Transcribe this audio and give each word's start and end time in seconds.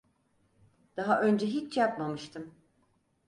Daha 0.97 1.21
önce 1.21 1.45
hiç 1.47 1.77
yapmamıştım. 1.77 2.53